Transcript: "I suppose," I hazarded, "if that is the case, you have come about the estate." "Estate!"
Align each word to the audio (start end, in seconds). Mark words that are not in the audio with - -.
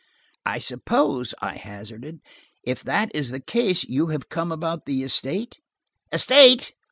"I 0.47 0.57
suppose," 0.57 1.35
I 1.43 1.57
hazarded, 1.57 2.21
"if 2.63 2.83
that 2.85 3.11
is 3.15 3.29
the 3.29 3.39
case, 3.39 3.83
you 3.83 4.07
have 4.07 4.29
come 4.29 4.51
about 4.51 4.87
the 4.87 5.03
estate." 5.03 5.59
"Estate!" 6.11 6.73